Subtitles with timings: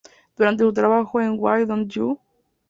[0.35, 2.19] Durante su trabajo en "Why Don't You?